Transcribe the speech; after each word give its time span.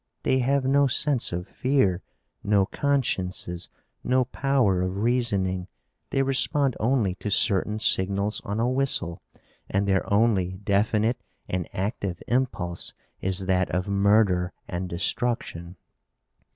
They 0.23 0.39
have 0.39 0.65
no 0.65 0.87
sense 0.87 1.31
of 1.31 1.47
fear, 1.47 2.01
no 2.43 2.65
consciences, 2.65 3.69
no 4.03 4.25
power 4.25 4.81
of 4.81 4.97
reasoning. 4.97 5.67
They 6.09 6.23
respond 6.23 6.75
only 6.79 7.13
to 7.13 7.29
certain 7.29 7.77
signals 7.77 8.41
on 8.43 8.59
a 8.59 8.67
whistle 8.67 9.21
and 9.69 9.87
their 9.87 10.11
only 10.11 10.53
definite 10.53 11.21
and 11.47 11.69
active 11.71 12.19
impulse 12.27 12.95
is 13.21 13.45
that 13.45 13.69
of 13.69 13.87
murder 13.87 14.53
and 14.67 14.89
destruction." 14.89 15.75